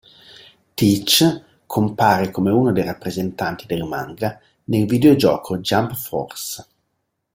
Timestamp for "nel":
4.63-4.87